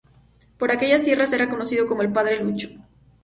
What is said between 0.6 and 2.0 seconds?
aquellas tierras era conocido